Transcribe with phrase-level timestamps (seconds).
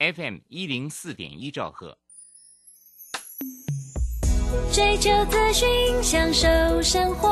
[0.00, 1.98] FM 一零四点一兆赫。
[4.72, 6.48] 追求资讯，享受
[6.80, 7.28] 生活，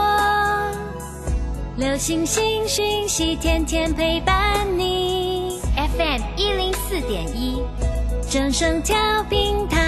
[1.79, 5.63] 流星星讯息，天天陪伴你。
[5.97, 7.63] FM 一零四点一，
[8.31, 8.95] 整声调
[9.31, 9.88] 平台。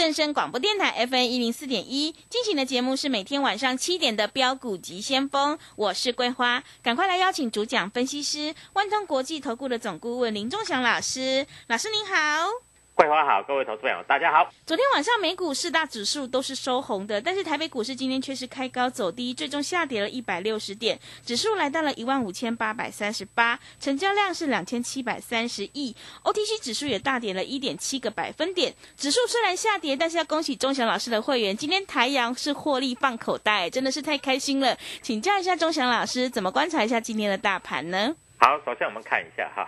[0.00, 12.69] 正声广播电台 FN 一零四点一，进行的节目是每天晚上七点的标股及先锋，我是桂花，赶快来邀请主讲分析师万通国际投顾的总顾问林仲祥老师，老师您好。
[13.00, 14.52] 桂花好，各位投资朋友大家好。
[14.66, 28.74] 昨天晚上美股四大指数都是收红的，但是台北股市今天却是开高走低，最终下跌了一百六十点，指数来到了一万五千八百三十八，成交量是两千七百三十亿，OTC 指数也大跌了一点七个百分点。
[28.98, 34.76] 指数虽然下跌，但是要恭喜钟祥老师的会员，今天台阳是获利放口袋，真的是太开心了。
[35.00, 38.14] 请教一下钟祥老师，怎么观察一下今天的大盘呢？
[38.36, 39.66] 好，首先我们看一下哈，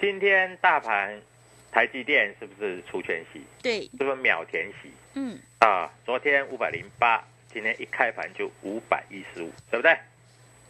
[0.00, 1.20] 今天大盘。
[1.72, 3.42] 台积电是不是除权息？
[3.62, 4.92] 对，是不是秒填息？
[5.14, 9.96] 嗯，啊，昨天五百零八，今天一开盘就五百一十五，对不对？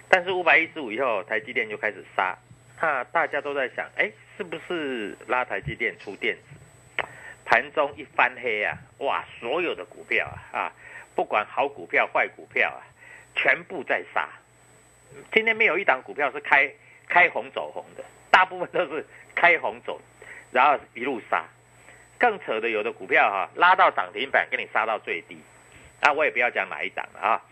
[0.09, 2.37] 但是五百一十五以后，台积电就开始杀，
[2.79, 7.05] 啊，大家都在想，哎，是不是拉台积电出电子？
[7.45, 10.73] 盘中一翻黑啊，哇，所有的股票啊，啊，
[11.15, 12.85] 不管好股票坏股票啊，
[13.35, 14.29] 全部在杀。
[15.33, 16.71] 今天没有一档股票是开
[17.09, 20.01] 开红走红的，大部分都是开红走。
[20.53, 21.45] 然后一路杀，
[22.19, 25.39] 更扯的有的股票哈拉到涨停板，给你杀到最低，
[26.01, 27.43] 啊，我也不要讲哪一档了啊，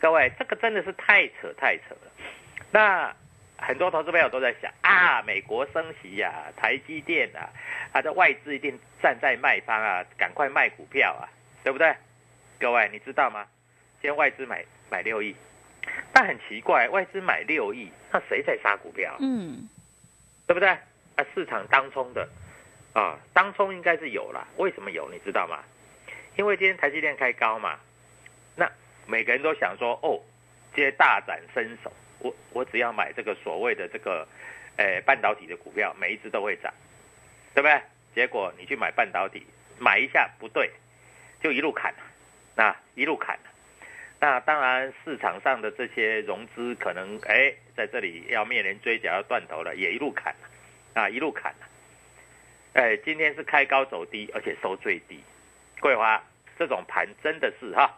[0.00, 2.10] 各位这个真的是太扯太扯了。
[2.72, 3.14] 那
[3.58, 7.48] 很多投资朋友都在想啊，美国升息呀，台积电啊，
[7.92, 11.28] 它的外资一定站在卖方啊，赶快卖股票啊，
[11.62, 11.94] 对不对？
[12.58, 13.46] 各位你知道吗？
[14.00, 15.34] 今天外资买买六亿，
[16.12, 19.16] 但很奇怪，外资买六亿，那谁在杀股票？
[19.20, 19.68] 嗯，
[20.46, 20.68] 对不对？
[20.68, 22.28] 啊，市场当冲的。
[22.96, 25.06] 啊，当冲应该是有了，为什么有？
[25.12, 25.62] 你知道吗？
[26.36, 27.78] 因为今天台积电开高嘛，
[28.54, 28.66] 那
[29.06, 30.18] 每个人都想说，哦，
[30.74, 34.26] 接大展身手，我我只要买这个所谓的这个，
[34.78, 36.72] 诶，半导体的股票，每一只都会涨，
[37.54, 37.78] 对不对？
[38.14, 39.46] 结果你去买半导体，
[39.78, 40.70] 买一下不对，
[41.42, 41.98] 就一路砍了，
[42.54, 43.38] 那一路砍。
[44.18, 51.66] 那当然，市场上的这些融资可能，哎，在这里要面临追缴要断头了，也一路砍了，啊，一路砍了。
[52.76, 55.18] 哎，今天是开高走低，而且收最低。
[55.80, 56.22] 桂花
[56.58, 57.90] 这种盘真的是哈，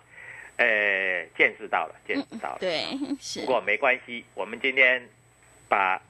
[0.57, 2.59] 哎，见识到了，见识到了。
[2.61, 2.85] 对，
[3.21, 3.41] 是。
[3.41, 5.03] 不过没关系，我们今天
[5.69, 6.01] 把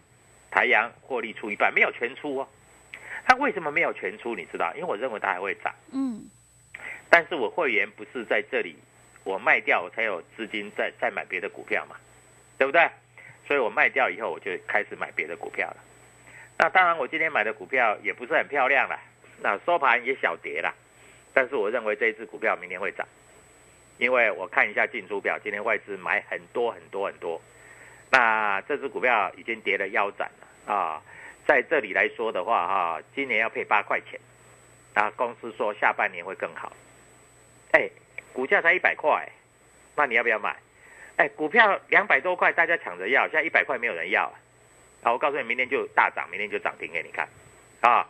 [0.50, 2.48] 台阳获利出一半，没有全出哦。
[3.26, 4.36] 它为什么没有全出？
[4.36, 4.70] 你知道？
[4.74, 5.74] 因为我认为它还会涨。
[5.92, 6.28] 嗯。
[7.08, 8.76] 但是我会员不是在这里，
[9.24, 11.96] 我卖掉我才有资金再再买别的股票嘛，
[12.58, 12.86] 对不对？
[13.46, 15.76] 所以我卖掉以后，我就开始买别的股票了。
[16.60, 18.98] 那当然，我今天买的股票也不是很漂亮了，
[19.40, 20.74] 那收盘也小跌了，
[21.32, 23.06] 但是我认为这一只股票明天会涨，
[23.96, 27.40] 因为我看一下进出表，今天外资买很多很多很多，
[28.10, 31.00] 那这只股票已经跌了腰斩了啊，
[31.46, 34.18] 在这里来说的话哈，今年要配八块钱，
[34.94, 36.72] 啊，公司说下半年会更好，
[37.70, 37.88] 哎，
[38.32, 39.28] 股价才一百块，
[39.94, 40.56] 那你要不要买？
[41.18, 44.24] 哎，股票两百多块大家抢着要，现在一百块没有人要。
[44.24, 44.32] 啊，
[45.04, 47.28] 我告诉你，明天就大涨，明天就涨停给你看，
[47.80, 48.06] 啊，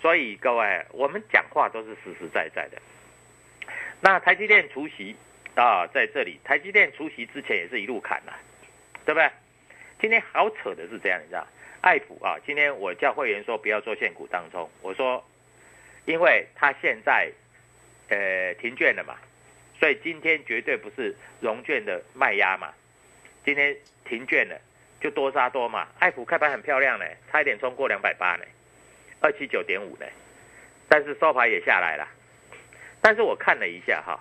[0.00, 2.80] 所以各位，我们讲话都是实实在在的。
[4.00, 5.14] 那台积电除息
[5.54, 8.32] 啊，在这里，台积电除息之前也是一路砍呐，
[9.04, 9.30] 对不对？
[10.00, 11.46] 今天好扯的是这样，你知道，
[11.80, 15.22] 爱普啊，今天我叫会员说不要做现股当中，我说，
[16.04, 17.30] 因为他现在
[18.08, 19.16] 呃停券了嘛，
[19.80, 22.72] 所以今天绝对不是融券的卖压嘛，
[23.44, 24.60] 今天停券了
[25.00, 25.88] 就多杀多嘛。
[25.98, 28.44] 爱普开盘很漂亮呢，差一点冲过两百八呢，
[29.20, 30.06] 二七九点五呢，
[30.88, 32.06] 但是收盘也下来了。
[33.00, 34.18] 但是我看了一下哈，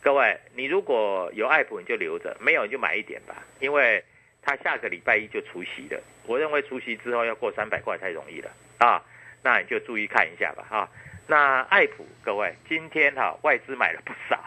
[0.00, 4.04] 各位，你如果有爱普你就留着，没有你就买一点吧，因为
[4.40, 6.00] 它下个礼拜一就除夕了。
[6.26, 9.02] 我认为除夕之后要过三百块太容易了啊，
[9.42, 10.88] 那你就注意看一下吧哈。
[11.26, 14.44] 那爱普，各位，今天哈外资买了不少，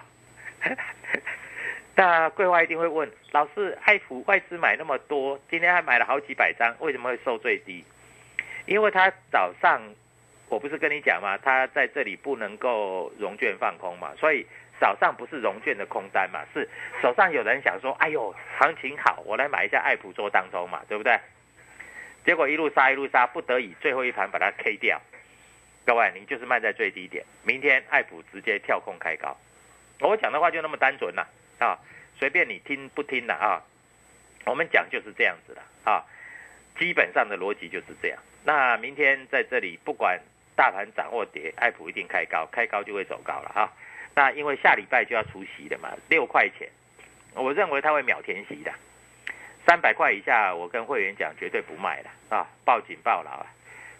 [1.97, 7.83] 那桂花一定会问老师，爱普外资买那么多，今天还买了好几百张，为什么会收最低？
[8.67, 9.81] 因为他早上。
[10.49, 11.37] 我不是跟你讲吗？
[11.43, 14.45] 他在这里不能够融券放空嘛，所以
[14.79, 16.65] 早上不是融券的空单嘛，是
[17.01, 21.19] 手上有人想说，哎呦，行情好，我来买一下爱普做当中嘛，对不对？
[22.25, 25.01] 结果一路杀一路杀，不得已最后一盘把它 K 掉。
[25.85, 29.35] 各位，你就是卖在最低点，明天爱普直接跳空开高。
[29.99, 31.27] 我讲的话就那么单纯了啊，
[31.59, 31.79] 啊
[32.17, 33.61] 随便你听不听了啊。
[34.45, 36.03] 我们讲就是这样子的啊，
[36.79, 38.19] 基本上的逻辑就是这样。
[38.43, 40.19] 那明天在这里不管。
[40.57, 43.71] 大盘涨或跌，爱普一定开高，开高就会走高了哈。
[44.15, 46.67] 那因为下礼拜就要除息的嘛，六块钱，
[47.35, 48.73] 我认为它会秒填息的。
[49.67, 53.45] 三百块以下，我跟会员讲绝对不卖了啊，报警报牢啊，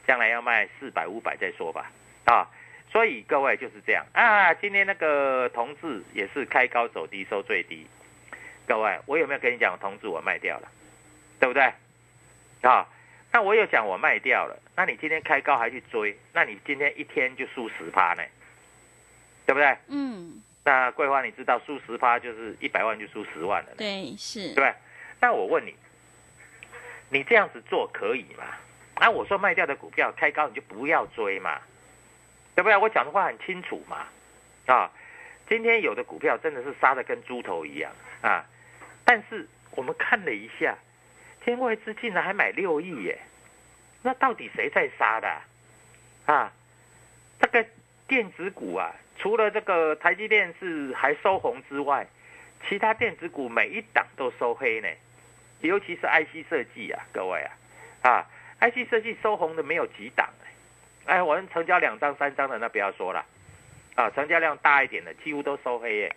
[0.08, 1.92] 将来要卖四百五百再说吧
[2.26, 2.50] 啊。
[2.92, 4.54] 所以各位就是这样啊。
[4.54, 7.86] 今天那个同志也是开高走低收最低，
[8.68, 10.68] 各位我有没有跟你讲同志我卖掉了，
[11.40, 11.72] 对不对
[12.62, 12.88] 啊？
[13.32, 18.24] 那我有讲我卖掉了，那你今天开高还去追，那你今天一天就输十趴呢，
[19.46, 19.78] 对不对？
[19.88, 20.42] 嗯。
[20.64, 23.70] 那桂花你知道输十趴就是一百万就输十万了。
[23.78, 24.54] 对，是。
[24.54, 24.74] 对。
[25.20, 25.76] 那我问你，
[27.10, 28.46] 你这样子做可以吗？
[28.96, 31.62] 啊，我说卖掉的股票开高你就不要追嘛，
[32.58, 32.82] 要不然？
[32.82, 34.08] 我讲的话很清楚嘛。
[34.66, 34.92] 啊，
[35.48, 38.44] 今天有的股票真的是杀的跟猪头一样啊，
[39.06, 40.76] 但是我们看了一下。
[41.42, 43.18] 天外资竟然还买六亿耶，
[44.02, 45.42] 那到底谁在杀的？
[46.26, 46.52] 啊，
[47.40, 47.66] 这个
[48.06, 52.06] 电子股啊，除了这个台积电是还收红之外，
[52.68, 54.90] 其他电子股每一档都收黑呢。
[55.62, 57.40] 尤其是 IC 设计啊，各位
[58.02, 58.28] 啊，啊
[58.60, 60.28] ，IC 设计收红的没有几档
[61.08, 63.26] 哎，我们成交两张三张的那不要说了，
[63.96, 66.16] 啊，成交量大一点的几乎都收黑耶。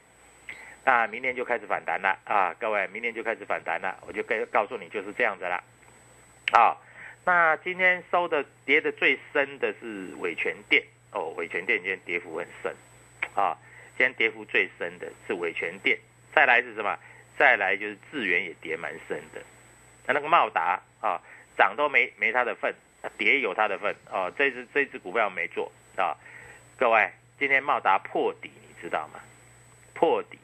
[0.84, 2.18] 那明年就开始反弹了。
[2.24, 5.62] 啊，各位，明年就开始反弹了，我就跟告诉你就是这样子了。
[6.52, 6.76] 啊，
[7.24, 10.82] 那今天收的跌的最深的是伟全电
[11.12, 12.74] 哦，伟全电今天跌幅很深。
[13.34, 13.56] 啊，
[13.96, 15.96] 今天跌幅最深的是伟全电，
[16.34, 16.98] 再来是什么？
[17.38, 19.40] 再来就是智源也跌蛮深的，
[20.06, 21.22] 那那个茂达啊，
[21.56, 22.74] 涨都没没它的份，
[23.16, 26.16] 跌有它的份哦，这只这只股票没做啊，
[26.76, 29.20] 各位，今天茂达破底，你知道吗？
[29.94, 30.38] 破底。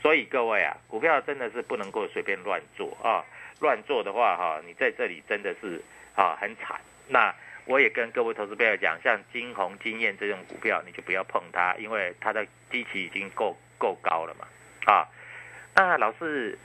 [0.00, 3.24] 所以各位啊，股票真的是不能够随便乱做啊！
[3.58, 5.82] 乱做的话哈，你在这里真的是
[6.14, 6.80] 啊很惨。
[7.08, 7.34] 那
[7.64, 14.46] 我也跟各位投资朋友讲，像金鸿、金燕这种股票，你就不要碰它，因为它的基期已经够够高了嘛。
[14.86, 15.08] 啊，
[15.74, 16.56] 那老师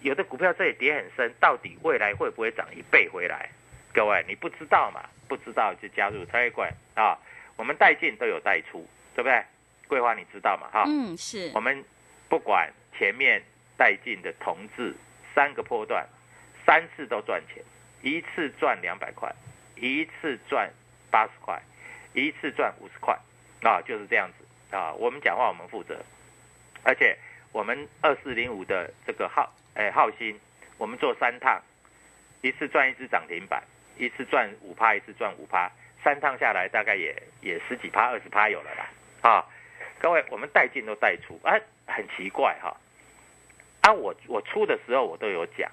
[0.00, 3.48] 有的股票这里跌很深，到底未来会不会涨一倍回来？
[3.92, 5.08] 各位你不知道嘛？
[5.28, 7.18] 不知道就加入财会啊！
[7.56, 9.42] 我们带进都有带出，对不对？
[9.88, 10.68] 桂花你知道嘛？
[10.72, 11.84] 哈，嗯，是我们
[12.28, 12.70] 不管。
[12.98, 13.42] 前面
[13.78, 14.94] 带进的同志
[15.34, 16.06] 三个波段，
[16.66, 17.64] 三次都赚钱，
[18.02, 19.34] 一次赚两百块，
[19.74, 20.70] 一次赚
[21.10, 21.58] 八十块，
[22.12, 23.18] 一次赚五十块，
[23.62, 24.92] 啊，就是这样子啊。
[24.92, 25.98] 我们讲话我们负责，
[26.82, 27.16] 而且
[27.52, 30.36] 我们二四零五的这个号，哎，浩鑫，
[30.76, 31.58] 我们做三趟，
[32.42, 33.62] 一次赚一只涨停板，
[33.96, 35.70] 一次赚五趴，一次赚五趴，
[36.02, 38.88] 三趟下来大概也也十几趴、二十趴有了啦，
[39.22, 39.46] 啊，
[39.98, 42.76] 各位，我们带进都带出，哎，很奇怪哈。
[43.82, 45.70] 啊，我我出的时候我都有讲，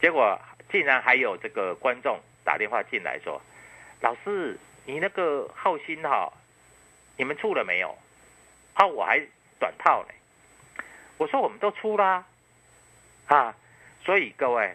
[0.00, 0.38] 结果
[0.70, 3.40] 竟然还有这个观众打电话进来说
[4.00, 6.32] ：“老师，你那个浩鑫哈，
[7.16, 7.96] 你们出了没有？”
[8.74, 9.20] 啊，我还
[9.58, 10.08] 短套呢。
[11.18, 12.24] 我说我们都出啦，
[13.26, 13.54] 啊，
[14.04, 14.74] 所以各位，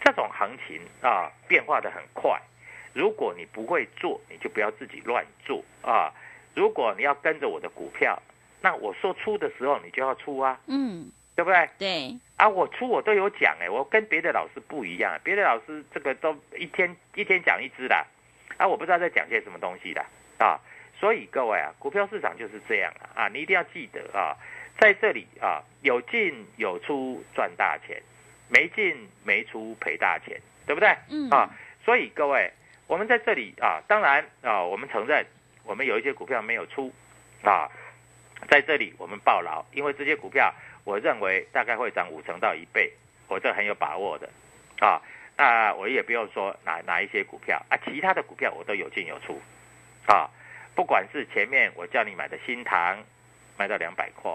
[0.00, 2.40] 这种行情啊变化的很快，
[2.92, 6.12] 如果你不会做，你就不要自己乱做啊。
[6.54, 8.20] 如果你要跟着我的股票，
[8.60, 10.60] 那我说出的时候你就要出啊。
[10.66, 11.10] 嗯。
[11.36, 11.70] 对不对？
[11.78, 17.96] 对啊，我出我都有讲哎，我跟别的老师不一样，别的老师这个都一天一天讲一支的，
[18.58, 20.04] 啊，我不知道在讲些什么东西的
[20.38, 20.60] 啊，
[20.98, 24.36] 所以各位啊，股票市场就是这样啊，你一定要记得啊，
[24.78, 28.02] 在这里啊，有进有出赚大钱，
[28.50, 30.94] 没进没出赔大钱，对不对？
[31.08, 31.48] 嗯啊，
[31.84, 32.52] 所以各位，
[32.86, 35.24] 我们在这里啊，当然啊，我们承认
[35.64, 36.92] 我们有一些股票没有出
[37.42, 37.70] 啊，
[38.48, 40.52] 在这里我们报牢，因为这些股票
[40.84, 42.92] 我认为大概会涨五成到一倍，
[43.28, 44.28] 我这很有把握的
[44.80, 45.00] 啊。
[45.36, 49.40] 那我也不用说哪哪一些股票啊，其他的股票我都有进有出
[50.06, 50.28] 啊。
[50.74, 53.02] 不管是前面我叫你买的新塘，
[53.56, 54.30] 卖到两百块，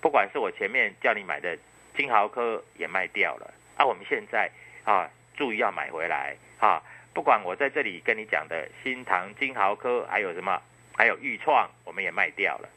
[0.00, 1.58] 不管是我前面叫你买的
[1.96, 4.50] 金豪科也卖掉了啊，我们现在
[4.84, 6.82] 啊注意要买回来啊。
[7.14, 10.62] 不管我在这里跟你讲的新塘、金豪科，还有什么，
[10.96, 12.68] 还有豫创，我们也卖掉了，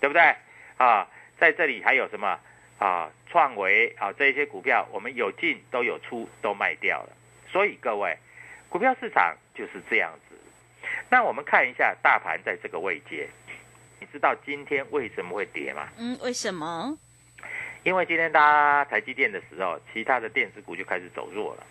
[0.00, 0.22] 对不对
[0.76, 1.08] 啊？
[1.38, 2.38] 在这里还有什么
[2.78, 3.10] 啊？
[3.28, 7.12] 创维啊，这些股票我们有进都有出，都卖掉了。
[7.48, 8.16] 所以各位，
[8.68, 10.36] 股票市场就是这样子。
[11.08, 13.28] 那我们看一下大盘在这个位阶，
[13.98, 15.88] 你知道今天为什么会跌吗？
[15.98, 16.96] 嗯，为什么？
[17.82, 21.66] 因为今天搭台积电的时候，其他的电子股就开始走弱了，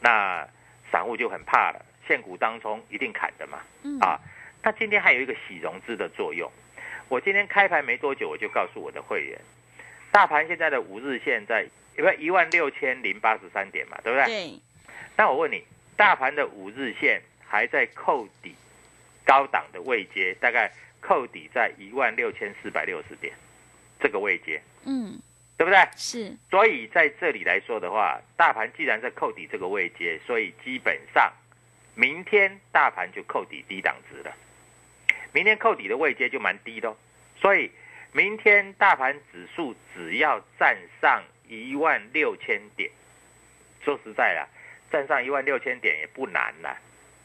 [0.00, 0.46] 那
[0.90, 3.60] 散户就很怕了，现股当中一定砍的嘛。
[3.82, 4.20] 嗯啊，
[4.62, 6.50] 那今天还有一个洗融资的作用。
[7.08, 9.38] 我今天开盘没多久，我就告诉我的会员，
[10.12, 14.26] 大盘现在的五日线在因为一万六千零八十三点嘛，对不对？
[14.26, 14.60] 对，
[15.16, 15.64] 那我问你，
[15.96, 18.54] 大盘的五日线还在扣底
[19.24, 23.34] 高档的位阶，大概扣底在一万六千四百六十点
[23.98, 25.18] 这个位阶，嗯，
[25.58, 25.78] 对不对？
[25.96, 31.30] 是，所以在这里来说的话，大盘既然在扣底这个位阶，所以基本上
[31.96, 34.32] 明天大盘就扣底低档值了。
[35.32, 36.96] 明天扣底的位阶就蛮低的、哦，
[37.40, 37.70] 所以
[38.12, 42.88] 明天大盘指数只要站上一万六千点，
[43.84, 44.46] 说实在啦，
[44.92, 46.78] 站上一万六千点也不难啦。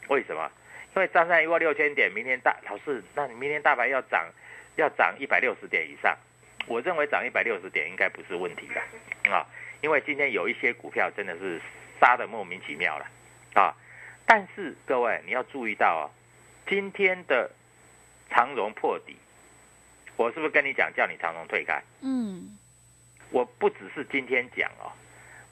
[0.08, 0.50] 为什么？
[0.96, 4.28] 因为站上一万六千点，明天大老师，那你明天大盘要涨，
[4.76, 6.16] 要涨一百六十点以上，
[6.66, 9.46] 我认为涨一百六十点应该不是问题的啊。
[9.80, 11.60] 因为今天有一些股票真的是
[12.00, 13.06] 杀的莫名其妙了
[13.54, 13.74] 啊。
[14.26, 16.04] 但是各位你要注意到哦，
[16.66, 17.50] 今天的
[18.30, 19.14] 长荣破底，
[20.16, 21.82] 我是不是跟你讲叫你长荣退开？
[22.00, 22.56] 嗯，
[23.30, 24.90] 我不只是今天讲哦，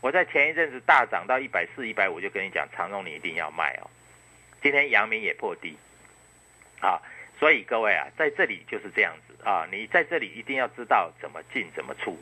[0.00, 3.90] 我在前一阵子大涨到一百四、一百五，就跟你讲长荣你一定要卖哦。
[4.62, 5.76] 今天阳明也破底，
[6.80, 6.98] 啊，
[7.38, 12.18] 所以各位啊，在这里就是这样子啊，你在这里一定要知道怎么进怎么出，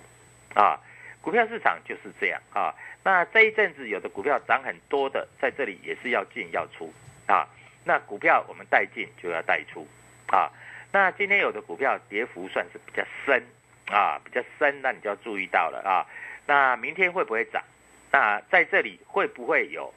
[0.55, 0.81] 啊，
[1.21, 2.75] 股票市场就是这样啊。
[3.03, 6.93] 那这一阵子有的股票涨很多的，在这里也是要进要出
[7.27, 7.47] 啊。
[7.85, 9.87] 那股票我们带进就要带出
[10.29, 10.51] 啊。
[10.93, 13.43] 那今天有的股票跌幅算是比较深
[13.91, 16.07] 啊，比较深，那你就要注意到了啊。
[16.47, 17.63] 那明天会不会涨？
[18.11, 19.95] 那在这里会不会有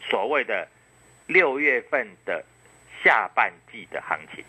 [0.00, 0.66] 所谓的
[1.26, 2.44] 六月份的
[3.04, 4.44] 下半季的行情？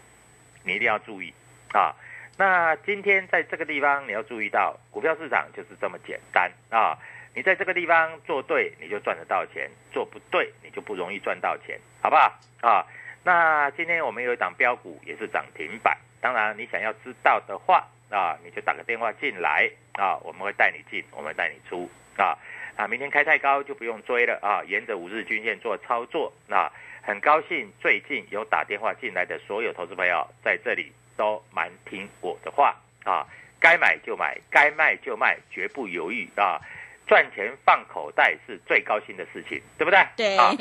[0.64, 1.34] 你一定要注意
[1.74, 1.96] 啊。
[2.38, 6.98] 那今天在这个地方你要注意到，股票市场就是这么简单啊。
[7.34, 12.40] 你在这个地方做对，你就赚得到钱；做不对，你就不容易赚到钱，好不好？
[12.62, 12.86] 啊，
[13.24, 22.38] 那今天我们有一档标股也是涨停板，当然你想要知道的话啊，你就打个电话进来啊，我们会带你进，我们带你出啊。
[22.76, 26.34] 啊，明天开太高就不用追了啊，沿着五日均线做操作。
[26.48, 26.70] 那
[27.02, 33.28] 很高兴最近有打电话进来的所有投资朋友在这里都蛮听我的话啊，
[33.60, 36.60] 该买就买，该卖就卖，绝不犹豫啊。
[37.06, 40.04] 赚钱放口袋是最高兴的事情，对不对？
[40.18, 40.52] 对，啊，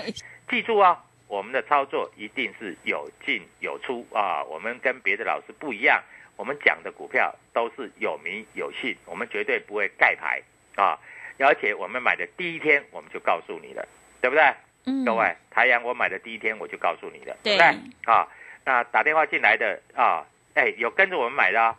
[0.51, 4.45] 记住啊，我们的操作一定是有进有出啊。
[4.45, 6.03] 我们跟别的老师不一样，
[6.37, 10.43] 我们讲的股票都是有名有姓，我们绝对不会盖牌
[10.77, 10.99] 啊。
[11.39, 13.89] 而且我们买的第一天我们就告诉你了，
[14.21, 14.45] 对不对？
[14.85, 17.67] 嗯，各位，台阳我买的第一天我就告诉你了，对不对？
[18.05, 18.29] 啊，
[18.67, 21.77] 那打电话进来的啊，哎，有跟着我们买的、啊，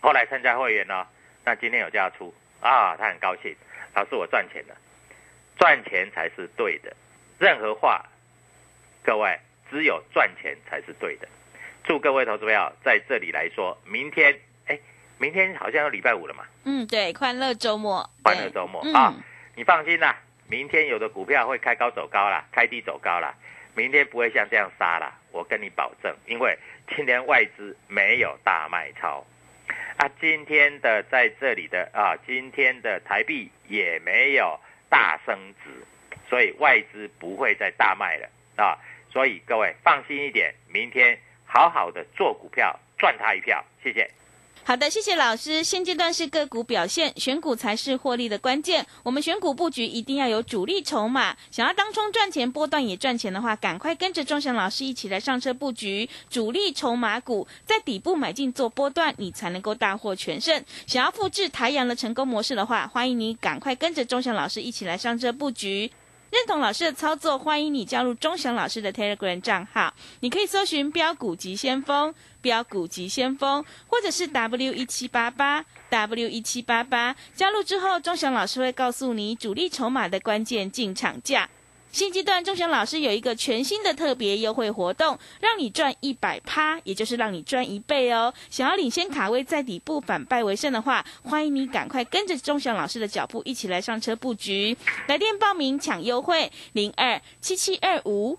[0.00, 1.06] 后来参加会员呢、
[1.44, 2.34] 那今天有价出。
[2.60, 3.54] 啊，他很高兴，
[3.94, 4.74] 老师我赚钱了，
[5.56, 6.92] 赚钱才是对的，
[7.38, 8.04] 任何话，
[9.04, 9.38] 各位
[9.70, 11.28] 只有赚钱才是对的。
[11.84, 14.36] 祝各位投资朋友在这里来说，明天，
[14.66, 14.76] 哎，
[15.18, 19.22] 明天好像要礼拜五了嘛，嗯，对，欢乐周末，欢乐周末对啊嗯，
[19.54, 23.32] 你放心啦，明天有的股票会开高走高啦，开低走高啦，
[23.76, 26.58] 明天不会像这样杀啦，我跟你保证，因为
[26.96, 29.24] 今天外资没有大卖超，
[29.98, 35.70] 啊，今天的在这里的啊，今天的台币也没有大升值，
[36.28, 38.78] 所以外资不会再大卖了啊，
[39.10, 44.10] 所以各位放心一点，明天好好的做股票，赚他一票，谢谢。
[44.68, 45.64] 好的，谢谢老师。
[45.64, 48.86] 现阶段是个股表现，选股才是获利的关键。
[49.02, 60.62] 我们选股布局一定要有主力筹码，想要当冲赚钱、波段也赚钱的话，赶快跟着钟祥老师一起来上车布局主力筹码股，在底部买进做波段，你才能够大获全胜。
[60.86, 65.90] 想要复制台阳的成功模式的话，欢迎你赶快跟着钟祥老师一起来上车布局。
[66.30, 69.94] 认同老师的操作，欢迎你加入钟祥老师的 Telegram 账号。
[70.20, 77.14] 你可以搜寻“标股急先锋”、“标股急先锋”，或者是 W 一七八八 W 一七八八。
[77.34, 81.48] 加入之后，钟祥老师会告诉你主力筹码的关键进场价。
[81.90, 88.32] 新阶段，钟祥老师有一个全新的特别优惠活动，让你赚一百趴，也就是让你赚一倍哦。
[88.50, 94.76] 想要领先卡位，在底部反败为胜的话，欢迎你赶快跟着钟祥老师的脚步，一起来上车布局。
[95.06, 98.38] 来电报名抢优惠，零二七七二五。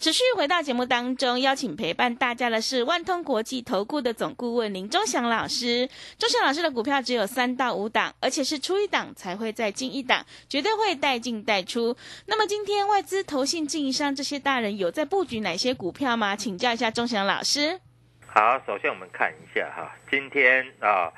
[0.00, 5.88] 持续回到节目当中，邀请陪伴大家的是万通国际投顾的总顾问林忠祥老师。
[6.18, 11.96] 忠祥老师的股票只有三到五档，而且是出一档才会再进一档，绝对会带进带出。
[12.26, 16.36] 那么今天外资、投信、经营商这些大人有在布局哪些股票吗？
[16.36, 17.80] 请教一下忠祥老师。
[18.26, 21.10] 好，首先我们看一下哈，今天啊，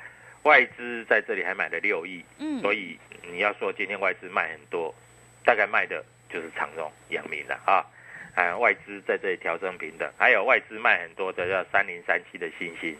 [0.43, 2.97] 外资在这里还买了六亿，嗯，所以
[3.29, 4.93] 你要说今天外资卖很多，
[5.43, 7.83] 大概卖的就是长荣、阳明了啊。
[8.37, 12.95] 啊，外资在这里调整平等，还有外资卖很多的叫三零三七的星星，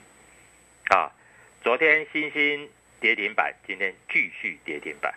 [0.89, 1.11] 啊，
[1.61, 2.67] 昨天星星
[2.99, 5.13] 跌停板，今天继续跌停板，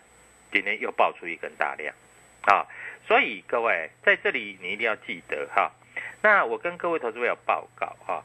[0.53, 1.95] 今天又爆出一根大量，
[2.43, 2.69] 啊，
[3.07, 5.73] 所以各位在这里你一定要记得哈，
[6.21, 8.23] 那我跟各位投资朋友报告哈，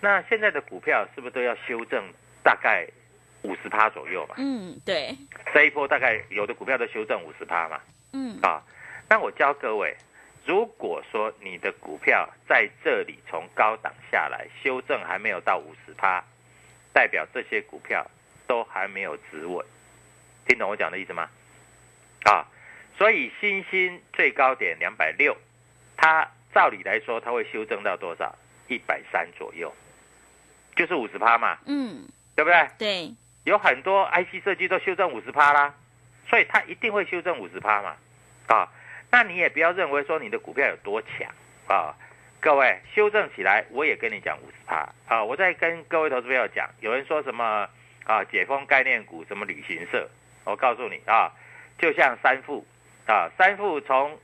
[0.00, 2.04] 那现在的股票是不是都要修正
[2.44, 2.86] 大概
[3.42, 4.36] 五十趴左右嘛？
[4.38, 5.12] 嗯，对，
[5.52, 7.80] 这一波大概有的股票都修正五十趴嘛，
[8.12, 8.62] 嗯，啊，
[9.08, 9.92] 那我教各位。
[10.44, 16.22] 如果说你的股票在这里从高档下来，修正还没有到五十趴，
[16.92, 18.04] 代表这些股票
[18.46, 19.64] 都还没有止稳，
[20.46, 21.28] 听懂我讲的意思吗？
[22.24, 22.44] 啊，
[22.98, 25.36] 所以新兴最高点两百六，
[25.96, 28.36] 它照理来说它会修正到多少？
[28.68, 29.72] 一百三左右，
[30.74, 32.68] 就是五十趴嘛，嗯，对不对？
[32.78, 35.74] 对，有很多 IC 设计都修正五十趴啦，
[36.28, 37.96] 所以它一定会修正五十趴嘛，
[38.48, 38.68] 啊。
[39.12, 41.30] 那你也不要认为说你的股票有多强
[41.68, 41.94] 啊，
[42.40, 45.22] 各位修正起来，我也跟你讲五十趴啊。
[45.22, 47.68] 我在跟各位投资朋友讲，有人说什么
[48.04, 50.08] 啊解封概念股什么旅行社，
[50.44, 51.30] 我告诉你啊，
[51.78, 52.66] 就像三富
[53.06, 54.18] 啊，三富从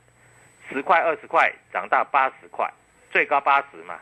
[0.71, 2.73] 十块二十块涨到八十块，
[3.11, 4.01] 最高八十嘛，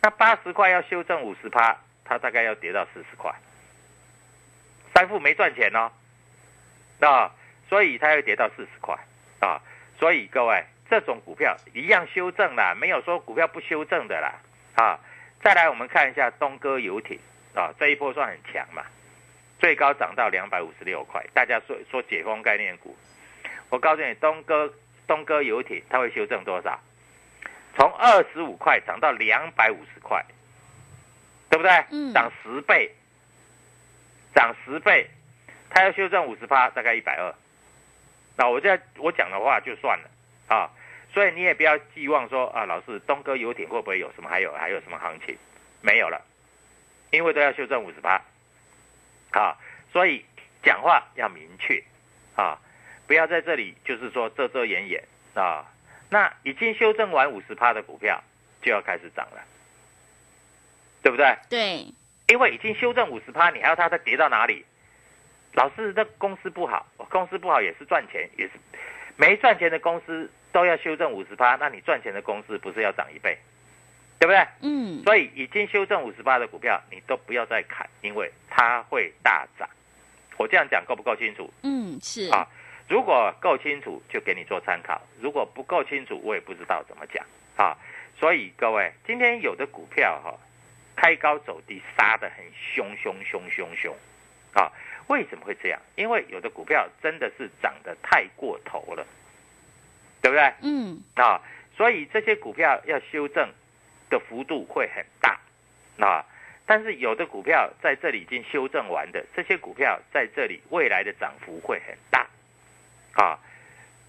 [0.00, 1.76] 那八十块要修正五十趴，
[2.06, 3.30] 它大概要跌到四十块，
[4.94, 5.92] 三富没赚钱哦，
[7.00, 7.30] 啊，
[7.68, 8.96] 所以它要跌到四十块
[9.40, 9.60] 啊。
[9.98, 14.34] 所以各位，这种股票一样修正啦，没有说股票不修正的啦。
[14.74, 15.00] 啊，
[15.42, 17.18] 再来我们看一下东哥游艇
[17.54, 18.82] 啊，这一波算很强嘛，
[19.58, 21.24] 最高涨到两百五十六块。
[21.32, 22.94] 大家说说解封概念股，
[23.70, 24.72] 我告诉你，东哥
[25.06, 26.78] 东哥游艇它会修正多少？
[27.74, 30.24] 从二十五块涨到两百五十块，
[31.50, 31.70] 对不对？
[31.90, 32.12] 嗯。
[32.12, 32.90] 涨十倍，
[34.34, 35.08] 涨十倍，
[35.70, 37.34] 它要修正五十趴，大概一百二。
[38.36, 40.10] 那我在我讲的话就算了
[40.48, 40.70] 啊，
[41.12, 45.36] 所以你也不要寄望说啊，老师东哥游艇会不会有什么还有还有什么行情？
[45.80, 46.20] 没有了，
[47.10, 48.20] 因为都要修正五十八，
[49.32, 49.56] 啊，
[49.92, 50.24] 所以
[50.62, 51.82] 讲话要明确
[52.34, 52.58] 啊，
[53.06, 55.02] 不要在这里就是说遮遮掩掩
[55.34, 55.64] 啊。
[56.08, 58.22] 那已经修正完五十趴的股票
[58.62, 59.42] 就要开始涨了，
[61.02, 61.36] 对不对？
[61.48, 61.86] 对，
[62.28, 64.64] 因为已经修正五十趴，你还要它再跌到哪里？
[65.56, 68.52] 老师，那公司不好，公司不好也是赚钱，也是
[69.16, 73.38] 没赚钱的公司都要修正五十趴，那你赚钱的公司不是要涨一倍，
[74.20, 74.46] 对不对？
[74.60, 75.02] 嗯。
[75.02, 79.66] 所以已经修正五十趴的股票，你都不要再砍，因为它会大涨。
[80.36, 81.50] 我这样讲够不够清楚？
[81.62, 82.28] 嗯，是。
[82.30, 82.46] 啊，
[82.86, 87.24] 如果够清楚，就给你做参考；如果不够清楚，我也不知道怎么讲。
[87.56, 87.74] 啊，
[88.20, 90.38] 所以各位，今天有的股票哈，
[90.94, 93.96] 开高走低，杀得很凶凶凶凶凶，
[94.52, 94.70] 啊。
[95.08, 95.80] 为什么会这样？
[95.94, 99.06] 因为有的股票真的是涨得太过头了，
[100.20, 100.54] 对不对？
[100.62, 101.00] 嗯。
[101.14, 101.40] 啊，
[101.76, 103.48] 所以这些股票要修正
[104.10, 105.38] 的幅度会很大，
[105.98, 106.24] 啊，
[106.64, 112.26] 但是有的股票在这里已经修正完的，这些股票在这里未来的涨幅会很大，
[113.14, 113.38] 啊，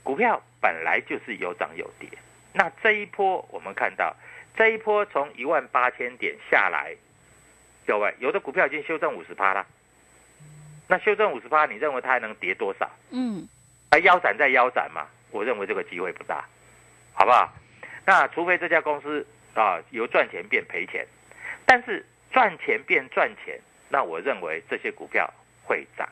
[0.03, 2.09] 股票本来就是有涨有跌。
[2.53, 4.15] 那这一波我们看到，
[4.55, 6.95] 这一波从一万八千点下来，
[7.85, 9.67] 各位有的股票已经修正五十趴了，
[10.87, 12.89] 那修正五十趴，你认为它还能跌多少？
[13.11, 13.47] 嗯，
[13.89, 15.07] 啊腰斩再腰斩嘛？
[15.31, 16.45] 我认为这个机会不大，
[17.13, 17.53] 好不好？
[18.05, 21.05] 那除非这家公司啊由赚钱变赔钱，
[21.65, 22.05] 但是。
[22.29, 26.07] 赚钱变赚钱，那我认为这些股票会涨，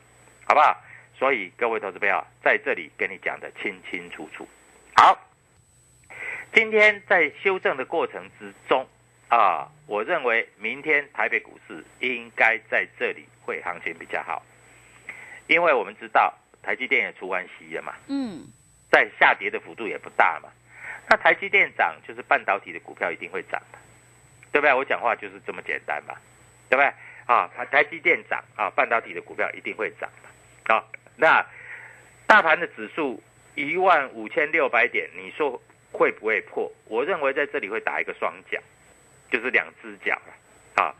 [0.47, 0.81] 好不好？
[1.19, 4.47] 所以各位投资朋友在这里跟你讲的清清楚楚。
[4.95, 5.19] 好，
[6.53, 8.87] 今天在修正的过程之中
[9.27, 14.41] 啊，我认为明天台北股市应该在这里会行情比较好，
[15.47, 18.47] 因为我们知道台积电也出完息了嘛，嗯，
[18.91, 20.49] 在下跌的幅度也不大嘛，
[21.09, 23.79] 那台积电涨就是半导体的股票一定会涨的。
[24.51, 24.73] 对不对？
[24.73, 26.15] 我讲话就是这么简单嘛，
[26.69, 26.89] 对不对？
[27.25, 30.73] 啊，台积电涨啊，半导体的股票一定会涨的。
[30.73, 31.45] 好，那
[32.25, 33.21] 大盘的指数
[33.55, 36.71] 一万五千六百点，你说会不会破？
[36.85, 38.57] 我认为在这里会打一个双脚，
[39.29, 40.81] 就是两只脚了。
[40.81, 40.95] 啊，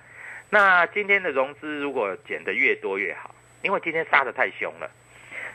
[0.50, 4.90] 那今天的融资如果减的越多越好，因为今天杀的太凶了，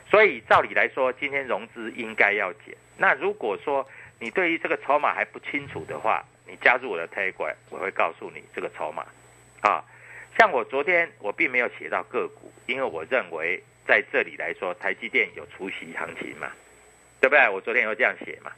[0.09, 2.75] 所以照理来说，今天融资应该要减。
[2.97, 3.87] 那如果说
[4.19, 7.33] 你对于这个筹码还不清楚的话，你加入我的 tag，
[7.69, 9.05] 我会告诉你这个筹码，
[9.61, 9.83] 啊，
[10.37, 16.51] 像我昨天我并没有写到个股，因为我认为在这里来说，台积电有除息行情嘛，
[17.19, 17.49] 对不对？
[17.49, 18.51] 我昨天有这样写嘛。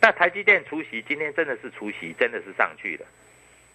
[0.00, 3.06] 那台积电除息，今天真的是除息，真的是上去了。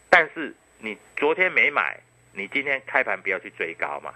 [0.09, 1.99] 但是你昨天没买，
[2.33, 4.13] 你今天开盘不要去追高嘛，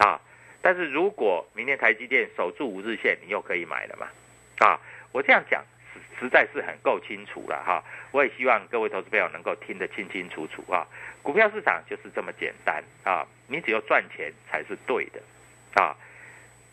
[0.00, 0.20] 啊。
[0.60, 4.08] 但是如果明天台积电守住五日线，你又可以买了嘛，
[4.66, 4.80] 啊。
[5.12, 5.64] 我这样讲。
[6.20, 10.86] 实在是很够清楚了哈，我也希望各位投资朋友能够听得清清楚楚啊。
[11.22, 15.22] 股票市场就是这么简单啊，你只有赚钱才是对的
[15.82, 15.96] 啊，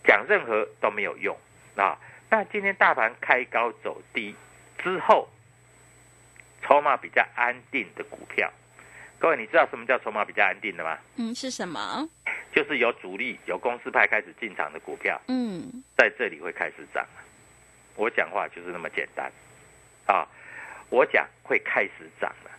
[0.04, 1.34] 讲任何都没有用
[1.78, 1.98] 啊。
[2.30, 4.36] 那今天大盘开高走低
[4.84, 5.30] 之后，
[6.62, 8.52] 筹码比较安定的股票，
[9.18, 10.98] 各位你知道什么叫筹码比较安定的吗？
[11.16, 12.10] 嗯，是什么？
[12.58, 17.06] 就是有主力、有公司派开始进场的股票，嗯，在这里会开始涨。
[17.96, 19.32] 我讲话就是那么简单，
[20.08, 20.28] 啊，
[20.90, 22.50] 我讲会开始涨了。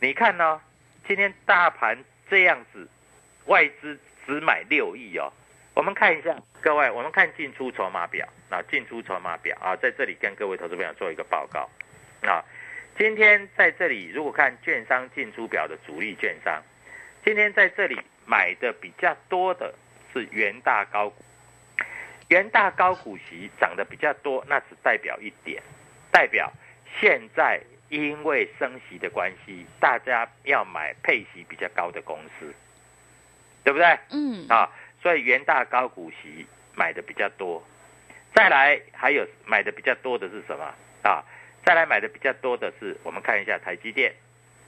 [0.00, 0.60] 你看呢？
[1.06, 1.96] 今天大盘
[2.28, 2.88] 这样子，
[3.44, 3.96] 外资
[4.26, 5.32] 只买六亿哦。
[5.72, 11.70] 我们看一下，各位，我们看进出筹码表啊，进出筹码表啊，在这里跟各位投资朋友做一个报告
[12.22, 12.44] 啊。
[12.98, 16.60] 今天在这里，如果看券商进出表的主力券商，
[17.24, 19.74] 今天在这里买的比较多的
[20.12, 21.24] 是元大高股。
[22.28, 25.62] 元大高股息涨得比较多，那只代表一点，
[26.12, 26.52] 代表
[27.00, 32.54] 现在因为升息的关系，大家要买配息比较高的公司，
[33.64, 33.98] 对不对？
[34.10, 34.46] 嗯。
[34.48, 34.70] 啊，
[35.02, 37.66] 所以元大高股息买的比较多。
[38.34, 41.24] 再来还有买的比较多的是什么啊？
[41.64, 44.14] 再来买的比较多的是，我们看一下台积电。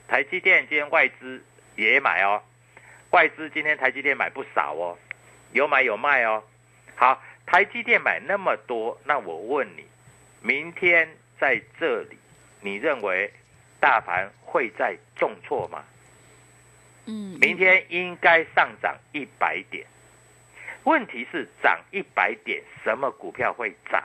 [0.08, 1.44] 台积电今天外资
[1.76, 2.42] 也买哦，
[3.10, 4.98] 外资今天台积电买不少哦，
[5.52, 6.42] 有买有卖哦。
[6.94, 7.22] 好。
[7.46, 9.84] 台积电买那么多，那我问你，
[10.40, 11.08] 明天
[11.40, 12.16] 在这里，
[12.60, 13.32] 你认为
[13.80, 15.82] 大盘会再重挫吗？
[17.06, 19.84] 嗯，明天应该上涨一百点。
[20.84, 24.00] 问题是涨一百点，什么股票会涨？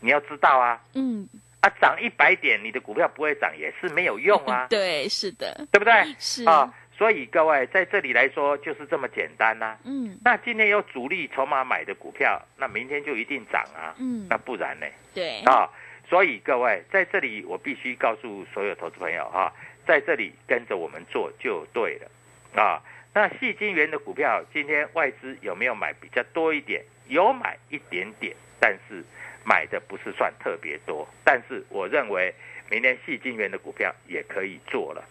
[0.00, 0.82] 你要知道啊。
[0.94, 1.28] 嗯。
[1.60, 4.66] 啊，涨一百点，你的股票不会涨也是没有用啊。
[4.68, 6.16] 对，是的，对不对？
[6.18, 6.74] 是啊。
[7.02, 9.76] 所以各位在这里来说就是这么简单呐。
[9.82, 10.16] 嗯。
[10.24, 13.92] 那今天有主力筹码买的股票，那明天就一定涨啊。
[13.98, 14.24] 嗯。
[14.30, 14.86] 那不然呢？
[15.12, 15.40] 对。
[15.40, 15.68] 啊，
[16.08, 19.52] 所以各位在这里，我必须告诉所有投资朋友哈，
[19.84, 22.62] 在这里跟着我们做就对了。
[22.62, 22.80] 啊，
[23.12, 26.84] 那细金元的股票今天外资有没有买比较多一点？
[27.08, 29.02] 有买一点点，但是
[29.44, 31.04] 买的不是算特别多。
[31.24, 32.32] 但是我认为
[32.70, 35.04] 明天细金元的股票也可以做了。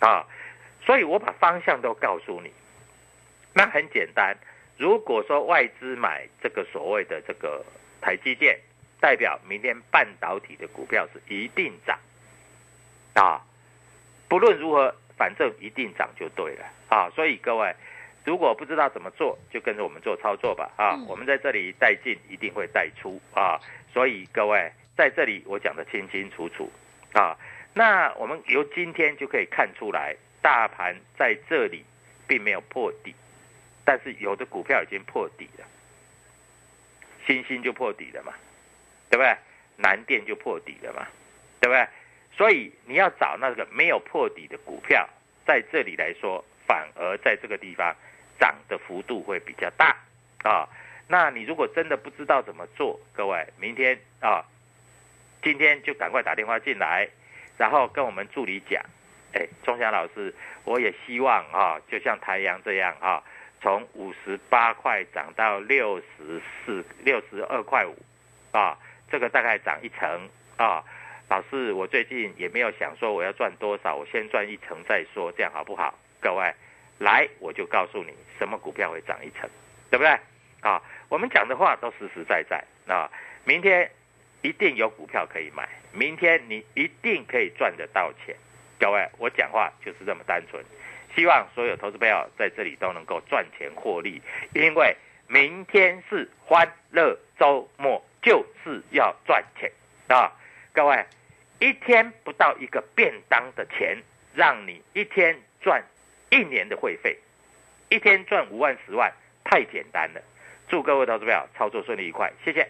[0.00, 0.26] 啊。
[0.88, 2.50] 所以我把方向都告诉你，
[3.52, 4.34] 那很简单。
[4.78, 7.62] 如果说外资买这个所谓的这个
[8.00, 8.58] 台积电，
[8.98, 11.98] 代表明天半导体的股票是一定涨
[13.12, 13.44] 啊，
[14.30, 17.10] 不论如何，反正一定涨就对了啊。
[17.10, 17.76] 所以各位，
[18.24, 20.96] 如果不知道怎么做，就跟着我们做操作吧啊。
[21.06, 23.60] 我们在这里带进，一定会带出啊。
[23.92, 26.72] 所以各位在这里我讲的清清楚楚
[27.12, 27.36] 啊。
[27.74, 30.16] 那我们由今天就可以看出来。
[30.48, 31.84] 大盘在这里
[32.26, 33.14] 并没有破底，
[33.84, 35.66] 但是有的股票已经破底了，
[37.26, 38.32] 新兴就破底了嘛，
[39.10, 39.36] 对不对？
[39.76, 41.06] 南电就破底了嘛，
[41.60, 41.86] 对不对？
[42.34, 45.06] 所以你要找那个没有破底的股票，
[45.44, 47.94] 在这里来说，反而在这个地方
[48.40, 49.94] 涨的幅度会比较大
[50.44, 50.66] 啊。
[51.08, 54.42] 那你如果真的不知道怎么做，各位，明天啊，
[55.42, 57.06] 今天就赶快打电话进来，
[57.58, 58.82] 然后跟我们助理讲，
[59.38, 63.22] 哎，钟祥老师，我也希望啊，就像太阳这样啊，
[63.62, 67.96] 从五十八块涨到六十四、六十二块五，
[68.50, 68.76] 啊，
[69.08, 70.84] 这个大概涨一成啊。
[71.28, 75.94] 老师，我最近也没有想说我要赚多少，我先赚一成再说，这样好不好？
[76.20, 76.52] 各位，
[76.98, 79.48] 来，我就告诉你什么股票会涨一成，
[79.90, 80.18] 对不对？
[80.62, 80.82] 啊。
[81.08, 83.10] 我们讲的话都实实在在啊！
[83.44, 83.90] 明天
[84.42, 88.36] 一定有股票可以买，明天你一定可以赚得到钱。
[88.78, 90.64] 各位，我讲话就是这么单纯，
[91.14, 94.22] 希望所有投资朋友在这里都能够赚钱获利，
[94.54, 99.70] 因为明天是欢乐周末，就是要赚钱
[100.06, 100.32] 啊！
[100.72, 101.04] 各位，
[101.58, 103.98] 一天不到一个便当的钱，
[104.34, 105.82] 让你一天赚
[106.30, 107.18] 一年的会费，
[107.88, 109.12] 一天赚五万十万，
[109.44, 110.22] 太简单了。
[110.68, 112.68] 祝各位投资朋友操作顺利愉快，谢谢。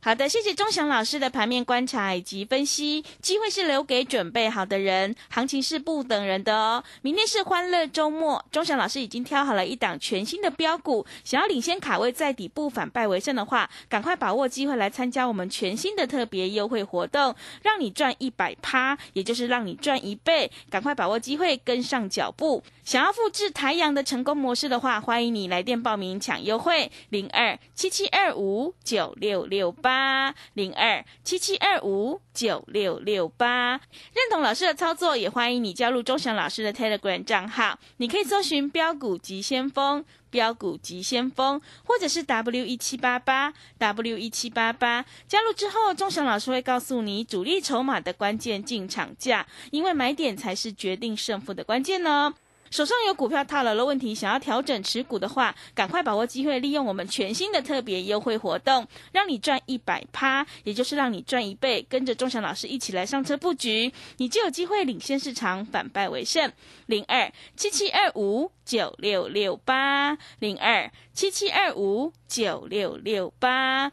[0.00, 3.04] 好的，谢谢钟祥老师的盘面观察以及分析。
[3.20, 6.82] 机会是留给准备好的人，行情是不等人的哦。
[7.02, 20.48] 明天是欢乐周末，钟祥老师已经挑好了一档全新的标股，想要领先卡位在底部反败为胜的话，赶快把握机会来参加我们全新的特别优惠活动，让你赚一百趴，也就是让你赚一倍。
[20.70, 22.62] 赶快把握机会，跟上脚步。
[22.84, 29.87] 想要复制台阳的成功模式的话，欢迎你来电报名抢优惠，零二七七二五九六六八。
[29.88, 37.78] 八零二七七二五九六六八，认同老师的操作，也欢迎你加入钟祥老师的 Telegram 账号。
[37.96, 45.06] 你可以搜寻“标股急先锋”、“标股急先锋”，或者是 W 一七八八 W 一七八八。
[45.26, 52.34] 加入之后，钟祥老师会告诉你主力筹码的关键进场价，因为买点才是决定胜负的关键呢。
[52.70, 61.84] 手上有股票套牢的问题，想要调整持股的话，赶快把握机会，利用我们全新的特别优惠活动，让你赚一百趴，也就是让你赚一倍。
[61.88, 66.52] 跟着钟祥老师一起来上车布局，你就有机会领先市场，反败为胜。
[66.86, 73.92] 零二七七二五九六六八，零二七七二五九六六八。